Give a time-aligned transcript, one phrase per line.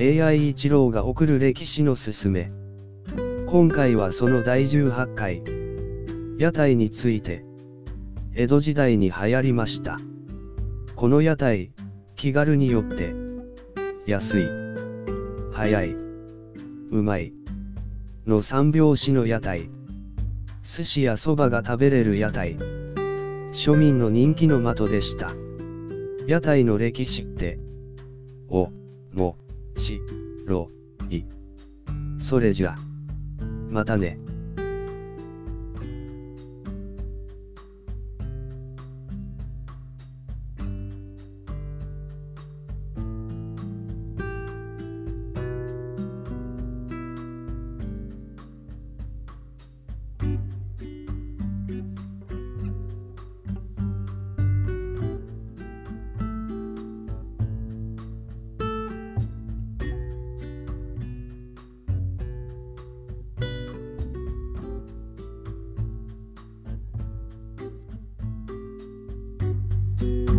[0.00, 2.52] AI 一郎が送る歴史のすすめ。
[3.48, 5.42] 今回はその第18回。
[6.38, 7.44] 屋台について。
[8.32, 9.98] 江戸時代に流行りました。
[10.94, 11.72] この屋台、
[12.14, 13.12] 気軽によって。
[14.06, 14.46] 安い。
[15.50, 15.96] 早い。
[16.92, 17.32] うまい。
[18.24, 19.68] の三拍子の屋台。
[20.62, 22.56] 寿司や蕎麦が食べれる屋台。
[23.50, 25.32] 庶民の人気の的でした。
[26.28, 27.58] 屋台の歴史って、
[28.48, 28.70] お、
[29.12, 29.36] も、
[29.78, 30.00] し、
[30.46, 30.70] ろ、
[31.10, 31.24] い。
[32.18, 32.76] それじゃ。
[33.70, 34.18] またね。
[70.00, 70.37] you